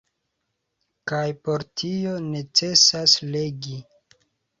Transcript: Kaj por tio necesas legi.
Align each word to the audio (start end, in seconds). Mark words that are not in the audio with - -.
Kaj 1.11 1.25
por 1.47 1.65
tio 1.81 2.13
necesas 2.31 3.15
legi. 3.37 3.77